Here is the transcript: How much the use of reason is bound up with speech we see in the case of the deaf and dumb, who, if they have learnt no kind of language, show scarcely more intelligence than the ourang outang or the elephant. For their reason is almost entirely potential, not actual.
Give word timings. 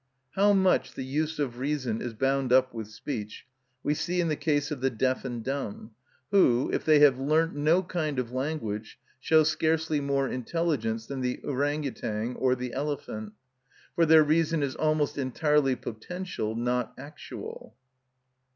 How 0.33 0.51
much 0.53 0.95
the 0.95 1.03
use 1.03 1.37
of 1.37 1.59
reason 1.59 2.01
is 2.01 2.15
bound 2.15 2.51
up 2.51 2.73
with 2.73 2.87
speech 2.87 3.45
we 3.83 3.93
see 3.93 4.19
in 4.19 4.29
the 4.29 4.35
case 4.35 4.71
of 4.71 4.81
the 4.81 4.89
deaf 4.89 5.23
and 5.23 5.43
dumb, 5.43 5.91
who, 6.31 6.71
if 6.73 6.83
they 6.83 6.97
have 7.01 7.19
learnt 7.19 7.53
no 7.55 7.83
kind 7.83 8.17
of 8.17 8.31
language, 8.31 8.97
show 9.19 9.43
scarcely 9.43 9.99
more 10.01 10.27
intelligence 10.27 11.05
than 11.05 11.21
the 11.21 11.37
ourang 11.45 11.85
outang 11.85 12.35
or 12.39 12.55
the 12.55 12.73
elephant. 12.73 13.33
For 13.93 14.07
their 14.07 14.23
reason 14.23 14.63
is 14.63 14.75
almost 14.75 15.19
entirely 15.19 15.75
potential, 15.75 16.55
not 16.55 16.95
actual. 16.97 17.75